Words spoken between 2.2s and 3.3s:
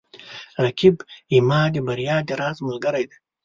د راز ملګری دی